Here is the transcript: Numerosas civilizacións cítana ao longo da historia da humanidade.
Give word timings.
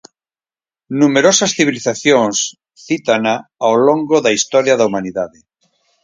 Numerosas 1.01 1.51
civilizacións 1.57 2.37
cítana 2.87 3.33
ao 3.65 3.75
longo 3.87 4.17
da 4.25 4.35
historia 4.37 4.75
da 4.77 4.87
humanidade. 4.89 5.39